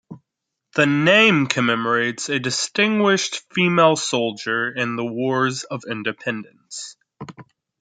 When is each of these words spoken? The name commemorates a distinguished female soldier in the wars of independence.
The 0.73 0.87
name 0.87 1.45
commemorates 1.45 2.27
a 2.27 2.39
distinguished 2.39 3.43
female 3.53 3.95
soldier 3.95 4.67
in 4.71 4.95
the 4.95 5.05
wars 5.05 5.63
of 5.63 5.83
independence. 5.87 6.97